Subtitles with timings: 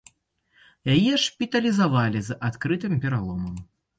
[0.93, 3.55] Яе шпіталізавалі з адкрытым пераломам.